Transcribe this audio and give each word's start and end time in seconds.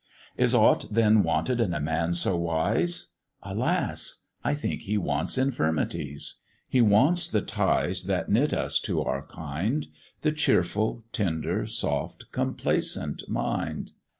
"Is 0.35 0.55
aught 0.55 0.87
then 0.89 1.21
wanted 1.21 1.61
in 1.61 1.75
a 1.75 1.79
man 1.79 2.15
so 2.15 2.35
wise?" 2.35 3.09
Alas! 3.43 4.23
I 4.43 4.55
think 4.55 4.81
he 4.81 4.97
wants 4.97 5.37
infirmities; 5.37 6.39
He 6.67 6.81
wants 6.81 7.27
the 7.27 7.41
ties 7.43 8.05
that 8.05 8.27
knit 8.27 8.51
us 8.51 8.79
to 8.79 9.03
our 9.03 9.23
kind 9.27 9.85
The 10.21 10.31
cheerful, 10.31 11.03
tender, 11.13 11.67
soft, 11.67 12.31
complacent 12.31 13.29
mind. 13.29 13.91